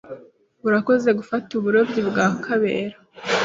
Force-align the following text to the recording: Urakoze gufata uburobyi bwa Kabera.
Urakoze 0.67 1.09
gufata 1.19 1.49
uburobyi 1.59 2.01
bwa 2.09 2.27
Kabera. 2.43 2.97